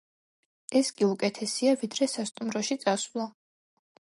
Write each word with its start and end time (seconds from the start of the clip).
ეს 0.79 0.87
კი 1.01 1.05
უკეთესია, 1.09 1.75
ვიდრე 1.83 2.09
სასტუმროში 2.15 2.79
წასვლა. 2.87 3.33